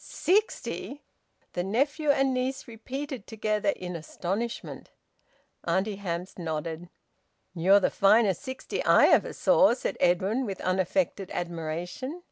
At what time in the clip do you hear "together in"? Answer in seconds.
3.27-3.95